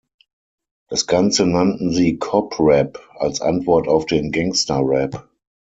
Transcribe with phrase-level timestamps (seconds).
[0.89, 5.29] Das Ganze nannten sie "Cop Rap" als Antwort auf den Gangsta-Rap.